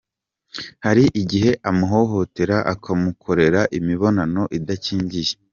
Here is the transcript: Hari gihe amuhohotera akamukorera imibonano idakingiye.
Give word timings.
Hari 0.85 1.03
gihe 1.31 1.51
amuhohotera 1.69 2.57
akamukorera 2.73 3.61
imibonano 3.77 4.41
idakingiye. 4.57 5.33